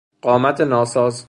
[0.21, 1.19] قامت ناساز